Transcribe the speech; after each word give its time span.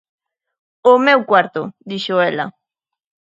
_O 0.91 0.93
meu 1.05 1.19
cuarto 1.29 1.61
_dixo 1.89 2.15
ela_. 2.29 2.45